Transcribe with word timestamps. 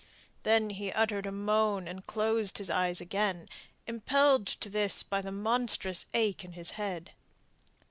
Then 0.41 0.71
he 0.71 0.91
uttered 0.91 1.27
a 1.27 1.31
moan, 1.31 1.87
and 1.87 2.07
closed 2.07 2.57
his 2.57 2.71
eyes 2.71 3.01
again, 3.01 3.47
impelled 3.85 4.47
to 4.47 4.67
this 4.67 5.03
by 5.03 5.21
the 5.21 5.31
monstrous 5.31 6.07
ache 6.15 6.43
in 6.43 6.53
his 6.53 6.71
head. 6.71 7.11